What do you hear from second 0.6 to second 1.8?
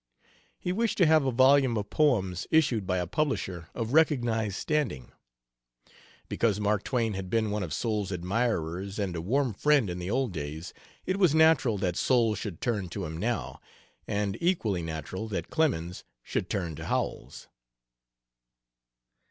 wished to have a volume